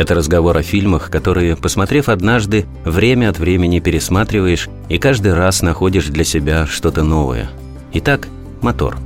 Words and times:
это 0.00 0.14
разговор 0.14 0.56
о 0.56 0.62
фильмах, 0.62 1.10
которые, 1.10 1.56
посмотрев 1.56 2.08
однажды, 2.08 2.66
время 2.86 3.28
от 3.28 3.38
времени 3.38 3.80
пересматриваешь 3.80 4.70
и 4.88 4.98
каждый 4.98 5.34
раз 5.34 5.60
находишь 5.60 6.06
для 6.06 6.24
себя 6.24 6.66
что-то 6.66 7.02
новое. 7.02 7.50
Итак, 7.92 8.26
мотор. 8.62 8.96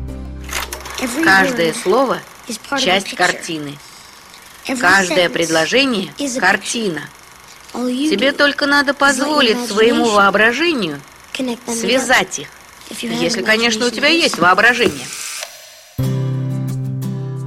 Каждое 1.24 1.72
слово– 1.72 2.18
часть 2.78 3.12
картины. 3.16 3.72
Каждое 4.80 5.28
предложение– 5.28 6.12
картина. 6.40 7.00
Тебе 7.72 8.30
только 8.30 8.66
надо 8.66 8.94
позволить 8.94 9.66
своему 9.66 10.08
воображению 10.08 11.00
связать 11.66 12.38
их, 12.38 12.48
если, 13.02 13.42
конечно, 13.42 13.86
у 13.86 13.90
тебя 13.90 14.06
есть 14.06 14.38
воображение. 14.38 15.06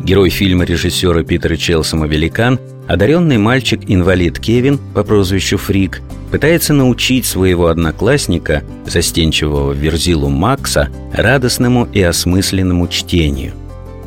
Герой 0.03 0.31
фильма 0.31 0.65
режиссера 0.65 1.23
Питера 1.23 1.55
Челсома 1.55 2.07
«Великан» 2.07 2.59
Одаренный 2.87 3.37
мальчик-инвалид 3.37 4.39
Кевин 4.39 4.79
по 4.93 5.03
прозвищу 5.03 5.57
Фрик 5.57 6.01
пытается 6.31 6.73
научить 6.73 7.25
своего 7.25 7.67
одноклассника, 7.67 8.63
застенчивого 8.85 9.73
Верзилу 9.73 10.29
Макса, 10.29 10.87
радостному 11.13 11.85
и 11.91 12.01
осмысленному 12.01 12.87
чтению. 12.87 13.51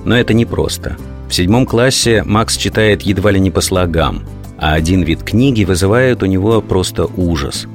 Но 0.07 0.17
это 0.17 0.33
непросто. 0.33 0.97
В 1.29 1.35
седьмом 1.35 1.67
классе 1.67 2.23
Макс 2.25 2.57
читает 2.57 3.03
едва 3.03 3.33
ли 3.33 3.39
не 3.39 3.51
по 3.51 3.61
слогам, 3.61 4.23
а 4.57 4.73
один 4.73 5.03
вид 5.03 5.23
книги 5.23 5.65
вызывает 5.65 6.23
у 6.23 6.27
него 6.27 6.63
просто 6.63 7.05
ужас. 7.05 7.67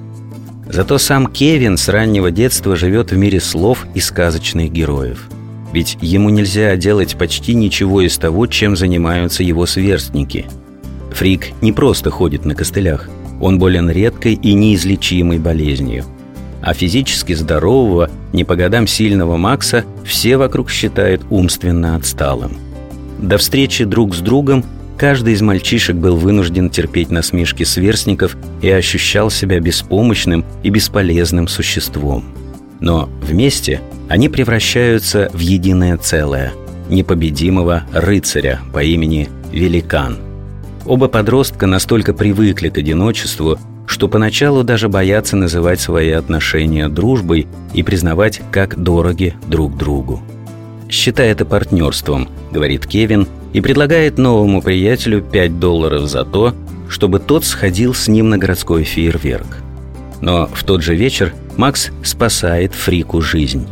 Зато 0.67 0.97
сам 0.97 1.27
Кевин 1.27 1.77
с 1.77 1.87
раннего 1.87 2.31
детства 2.31 2.75
живет 2.75 3.11
в 3.11 3.17
мире 3.17 3.39
слов 3.39 3.85
и 3.93 3.99
сказочных 3.99 4.71
героев. 4.71 5.29
Ведь 5.71 5.99
ему 6.01 6.31
нельзя 6.31 6.75
делать 6.77 7.15
почти 7.15 7.53
ничего 7.53 8.01
из 8.01 8.17
того, 8.17 8.47
чем 8.47 8.75
занимаются 8.75 9.43
его 9.43 9.67
сверстники– 9.67 10.47
Фрик 11.15 11.53
не 11.61 11.71
просто 11.71 12.11
ходит 12.11 12.43
на 12.43 12.55
костылях, 12.55 13.09
он 13.39 13.57
болен 13.57 13.89
редкой 13.89 14.33
и 14.33 14.53
неизлечимой 14.53 15.39
болезнью. 15.39 16.03
А 16.61 16.73
физически 16.73 17.31
здорового, 17.33 18.09
не 18.33 18.43
по 18.43 18.57
годам 18.57 18.85
сильного 18.85 19.37
Макса 19.37 19.85
все 20.03 20.35
вокруг 20.35 20.69
считают 20.69 21.21
умственно 21.29 21.95
отсталым. 21.95 22.57
До 23.17 23.37
встречи 23.37 23.85
друг 23.85 24.13
с 24.13 24.19
другом 24.19 24.65
каждый 24.97 25.35
из 25.35 25.41
мальчишек 25.41 25.95
был 25.95 26.17
вынужден 26.17 26.69
терпеть 26.69 27.11
насмешки 27.11 27.63
сверстников 27.63 28.35
и 28.61 28.69
ощущал 28.69 29.29
себя 29.29 29.61
беспомощным 29.61 30.43
и 30.63 30.69
бесполезным 30.69 31.47
существом. 31.47 32.25
Но 32.81 33.09
вместе 33.21 33.79
они 34.09 34.27
превращаются 34.27 35.29
в 35.31 35.39
единое 35.39 35.95
целое– 35.95 36.51
непобедимого 36.89 37.83
рыцаря 37.93 38.59
по 38.73 38.83
имени 38.83 39.29
Великан– 39.53 40.17
Оба 40.85 41.07
подростка 41.07 41.65
настолько 41.65 42.13
привыкли 42.13 42.69
к 42.69 42.77
одиночеству, 42.77 43.57
что 43.87 44.07
поначалу 44.07 44.63
даже 44.63 44.87
боятся 44.87 45.35
называть 45.35 45.79
свои 45.79 46.11
отношения 46.11 46.89
дружбой 46.89 47.47
и 47.73 47.81
признавать, 47.81 48.41
как 48.51 48.81
дороги 48.81 49.33
друг 49.47 49.77
другу. 49.77 50.21
«Считай 50.87 51.29
это 51.29 51.43
партнерством»,— 51.45 52.29
говорит 52.51 52.85
Кевин, 52.85 53.27
и 53.53 53.61
предлагает 53.61 54.17
новому 54.17 54.61
приятелю 54.61 55.21
5 55.21 55.59
долларов 55.59 56.07
за 56.09 56.23
то, 56.25 56.53
чтобы 56.89 57.19
тот 57.19 57.45
сходил 57.45 57.93
с 57.93 58.07
ним 58.07 58.29
на 58.29 58.37
городской 58.37 58.83
фейерверк. 58.83 59.63
Но 60.21 60.47
в 60.53 60.63
тот 60.63 60.83
же 60.83 60.93
вечер 60.93 61.33
Макс 61.57 61.89
спасает 62.03 62.73
Фрику 62.73 63.21
жизнь. 63.21 63.65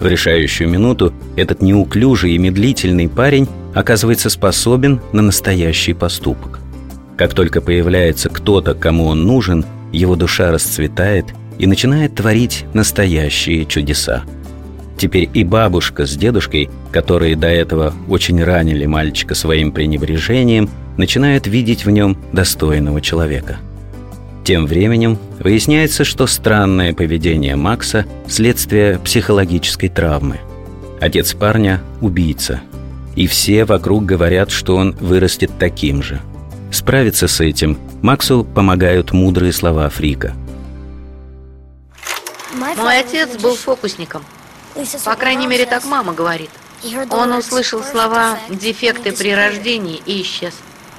В 0.00 0.06
решающую 0.06 0.68
минуту 0.68 1.12
этот 1.36 1.62
неуклюжий 1.62 2.32
и 2.32 2.38
медлительный 2.38 3.08
парень 3.08 3.48
оказывается 3.74 4.30
способен 4.30 5.00
на 5.12 5.22
настоящий 5.22 5.92
поступок. 5.92 6.60
Как 7.16 7.34
только 7.34 7.60
появляется 7.60 8.28
кто-то, 8.28 8.74
кому 8.74 9.06
он 9.06 9.26
нужен, 9.26 9.64
его 9.92 10.16
душа 10.16 10.50
расцветает 10.50 11.26
и 11.58 11.66
начинает 11.66 12.14
творить 12.14 12.64
настоящие 12.72 13.66
чудеса. 13.66 14.24
Теперь 14.96 15.28
и 15.32 15.44
бабушка 15.44 16.06
с 16.06 16.16
дедушкой, 16.16 16.70
которые 16.92 17.36
до 17.36 17.48
этого 17.48 17.94
очень 18.08 18.42
ранили 18.42 18.86
мальчика 18.86 19.34
своим 19.34 19.72
пренебрежением, 19.72 20.68
начинают 20.96 21.46
видеть 21.46 21.84
в 21.84 21.90
нем 21.90 22.18
достойного 22.32 23.00
человека. 23.00 23.58
Тем 24.44 24.66
временем 24.66 25.18
выясняется, 25.38 26.04
что 26.04 26.26
странное 26.26 26.92
поведение 26.92 27.56
Макса– 27.56 28.06
следствие 28.26 28.98
психологической 28.98 29.88
травмы. 29.88 30.38
Отец 31.00 31.34
парня– 31.34 31.80
убийца– 32.00 32.60
и 33.16 33.26
все 33.26 33.64
вокруг 33.64 34.04
говорят, 34.04 34.50
что 34.50 34.76
он 34.76 34.92
вырастет 35.00 35.50
таким 35.58 36.02
же. 36.02 36.20
Справиться 36.72 37.26
с 37.28 37.40
этим 37.40 37.78
Максу 38.02 38.44
помогают 38.44 39.12
мудрые 39.12 39.52
слова 39.52 39.88
Фрика. 39.88 40.34
Мой 42.54 42.98
отец 42.98 43.30
был 43.40 43.54
фокусником. 43.56 44.24
По 45.04 45.16
крайней 45.16 45.46
мере, 45.46 45.66
так 45.66 45.84
мама 45.84 46.12
говорит. 46.12 46.50
Он 47.10 47.32
услышал 47.32 47.82
слова 47.82 48.38
«дефекты 48.48 49.12
при 49.12 49.34
рождении» 49.34 50.00
и 50.06 50.22
исчез. 50.22 50.54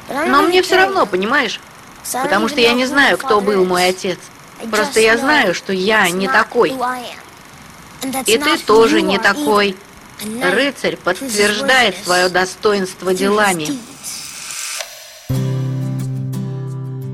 Но 0.10 0.42
мне 0.44 0.62
все 0.62 0.76
равно, 0.76 1.06
понимаешь? 1.06 1.60
Потому 2.12 2.48
что 2.48 2.60
я 2.60 2.74
не 2.74 2.86
знаю, 2.86 3.18
кто 3.18 3.42
был 3.42 3.66
мой 3.66 3.88
отец. 3.88 4.20
Просто 4.70 5.00
я 5.00 5.18
знаю, 5.18 5.54
что 5.54 5.74
я 5.74 6.10
не 6.10 6.28
такой. 6.28 6.74
И 8.26 8.38
ты 8.38 8.58
тоже 8.58 9.02
не 9.02 9.18
такой. 9.18 9.76
Рыцарь 10.24 10.98
подтверждает 11.04 11.96
свое 11.96 12.30
достоинство 12.30 13.12
делами. 13.12 13.66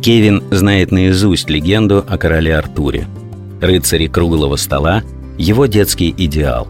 Кевин 0.01 0.43
знает 0.51 0.91
наизусть 0.91 1.49
легенду 1.49 2.03
о 2.05 2.17
короле 2.17 2.55
Артуре. 2.57 3.07
Рыцари 3.61 4.07
круглого 4.07 4.57
стола– 4.57 5.03
его 5.37 5.67
детский 5.67 6.13
идеал. 6.17 6.67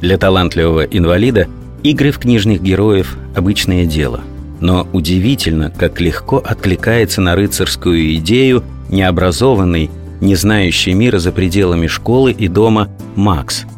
Для 0.00 0.16
талантливого 0.16 0.84
инвалида 0.84 1.48
игры 1.82 2.12
в 2.12 2.18
книжных 2.18 2.62
героев– 2.62 3.16
обычное 3.36 3.84
дело. 3.84 4.20
Но 4.60 4.88
удивительно, 4.92 5.70
как 5.70 6.00
легко 6.00 6.38
откликается 6.38 7.20
на 7.20 7.34
рыцарскую 7.34 8.14
идею 8.16 8.64
необразованный, 8.88 9.90
не 10.20 10.34
знающий 10.34 10.94
мира 10.94 11.18
за 11.18 11.32
пределами 11.32 11.88
школы 11.88 12.32
и 12.32 12.48
дома 12.48 12.88
Макс– 13.16 13.64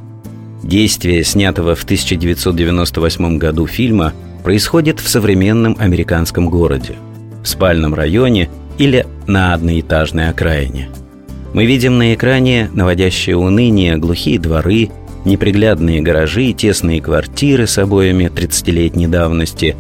Действие 0.63 1.23
снятого 1.25 1.75
в 1.75 1.85
1998 1.85 3.39
году 3.39 3.67
фильма 3.67 4.13
происходит 4.43 5.01
в 5.01 5.09
современном 5.09 5.77
американском 5.79 6.49
городе, 6.49 6.95
в 7.43 7.49
спальном 7.49 7.95
районе 7.95 8.49
или 8.79 9.07
на 9.27 9.55
одноэтажной 9.55 10.29
окраине. 10.31 10.89
Мы 11.53 11.67
видим 11.67 11.99
на 11.99 12.15
экране 12.15 12.71
наводящее 12.73 13.37
уныние 13.37 13.97
глухие 13.97 14.39
дворы, 14.39 14.91
неприглядные 15.25 16.03
гаражи, 16.03 16.53
тесные 16.53 17.01
квартиры 17.01 17.67
с 17.67 17.79
обоями 17.79 18.27
30-летней 18.27 19.07
давности. 19.07 19.77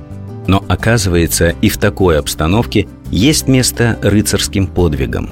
Но 0.46 0.64
оказывается, 0.68 1.54
и 1.60 1.68
в 1.68 1.78
такой 1.78 2.18
обстановке 2.18 2.86
есть 3.10 3.48
место 3.48 3.98
рыцарским 4.02 4.66
подвигам. 4.66 5.30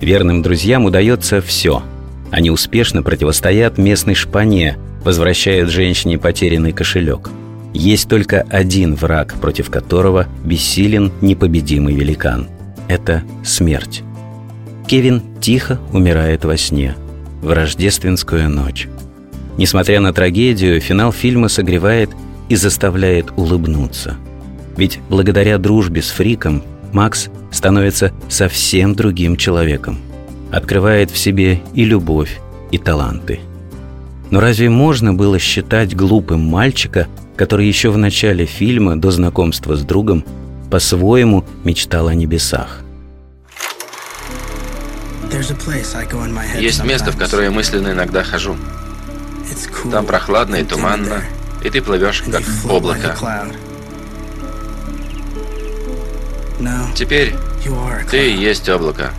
Верным 0.00 0.42
друзьям 0.42 0.84
удается 0.84 1.40
все. 1.40 1.82
Они 2.30 2.50
успешно 2.50 3.02
противостоят 3.02 3.78
местной 3.78 4.14
шпане, 4.14 4.76
возвращают 5.06 5.70
женщине 5.70 6.18
потерянный 6.18 6.72
кошелек. 6.72 7.30
Есть 7.72 8.08
только 8.08 8.40
один 8.50 8.96
враг, 8.96 9.34
против 9.40 9.70
которого 9.70 10.26
бессилен 10.44 11.12
непобедимый 11.20 11.94
великан. 11.94 12.48
Это 12.88 13.22
смерть. 13.44 14.02
Кевин 14.88 15.22
тихо 15.40 15.78
умирает 15.92 16.44
во 16.44 16.56
сне, 16.56 16.96
в 17.40 17.52
рождественскую 17.52 18.50
ночь. 18.50 18.88
Несмотря 19.58 20.00
на 20.00 20.12
трагедию, 20.12 20.80
финал 20.80 21.12
фильма 21.12 21.48
согревает 21.48 22.10
и 22.48 22.56
заставляет 22.56 23.26
улыбнуться. 23.36 24.16
Ведь 24.76 24.98
благодаря 25.08 25.58
дружбе 25.58 26.02
с 26.02 26.10
Фриком 26.10 26.64
Макс 26.92 27.28
становится 27.52 28.12
совсем 28.28 28.96
другим 28.96 29.36
человеком. 29.36 29.98
Открывает 30.50 31.12
в 31.12 31.16
себе 31.16 31.60
и 31.74 31.84
любовь, 31.84 32.40
и 32.72 32.78
таланты– 32.78 33.38
но 34.30 34.40
разве 34.40 34.70
можно 34.70 35.14
было 35.14 35.38
считать 35.38 35.94
глупым 35.94 36.40
мальчика, 36.40 37.06
который 37.36 37.66
еще 37.66 37.90
в 37.90 37.98
начале 37.98 38.46
фильма, 38.46 38.96
до 38.96 39.10
знакомства 39.10 39.76
с 39.76 39.82
другом, 39.82 40.24
по-своему 40.70 41.44
мечтал 41.64 42.08
о 42.08 42.14
небесах? 42.14 42.80
Есть 46.58 46.84
место, 46.84 47.12
в 47.12 47.16
которое 47.16 47.44
я 47.44 47.50
мысленно 47.50 47.92
иногда 47.92 48.24
хожу. 48.24 48.56
Там 49.90 50.06
прохладно 50.06 50.56
и 50.56 50.64
туманно, 50.64 51.22
и 51.62 51.70
ты 51.70 51.80
плывешь 51.82 52.22
как 52.22 52.42
облако. 52.68 53.16
Теперь 56.94 57.34
ты 58.10 58.32
и 58.32 58.36
есть 58.36 58.68
облако. 58.68 59.10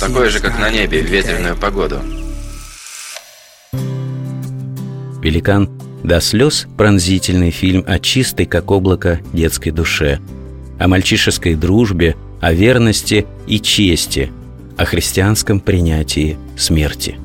Такое 0.00 0.28
же, 0.28 0.40
как 0.40 0.58
на 0.58 0.70
небе 0.70 1.02
в 1.02 1.06
ветреную 1.06 1.56
погоду. 1.56 2.00
«Великан» 5.26 5.68
до 6.04 6.20
слез 6.20 6.68
пронзительный 6.76 7.50
фильм 7.50 7.82
о 7.84 7.98
чистой, 7.98 8.46
как 8.46 8.70
облако, 8.70 9.20
детской 9.32 9.70
душе, 9.70 10.20
о 10.78 10.86
мальчишеской 10.86 11.56
дружбе, 11.56 12.14
о 12.40 12.52
верности 12.52 13.26
и 13.48 13.58
чести, 13.58 14.30
о 14.76 14.84
христианском 14.84 15.58
принятии 15.58 16.36
смерти. 16.56 17.16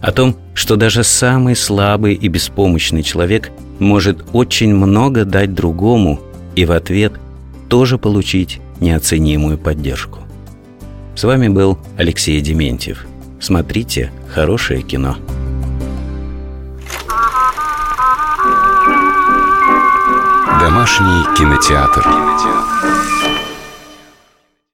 О 0.00 0.12
том, 0.12 0.36
что 0.54 0.76
даже 0.76 1.02
самый 1.02 1.56
слабый 1.56 2.14
и 2.14 2.28
беспомощный 2.28 3.02
человек 3.02 3.50
может 3.80 4.24
очень 4.32 4.72
много 4.72 5.24
дать 5.24 5.54
другому 5.54 6.20
и 6.54 6.64
в 6.64 6.70
ответ 6.70 7.14
тоже 7.68 7.98
получить 7.98 8.60
неоценимую 8.78 9.58
поддержку. 9.58 10.20
С 11.16 11.24
вами 11.24 11.48
был 11.48 11.78
Алексей 11.96 12.40
Дементьев. 12.40 13.06
Смотрите 13.40 14.12
хорошее 14.32 14.82
кино. 14.82 15.16
Домашний 20.64 21.26
кинотеатр. 21.36 22.02
кинотеатр. 22.02 22.93